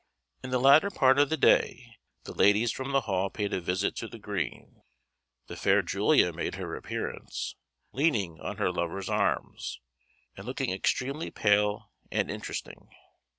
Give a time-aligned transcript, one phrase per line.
[0.43, 3.95] In the latter part of the day the ladies from the Hall paid a visit
[3.97, 4.81] to the green.
[5.45, 7.53] The fair Julia made her appearance,
[7.91, 9.55] leaning on her lover's arm,
[10.35, 12.89] and looking extremely pale and interesting.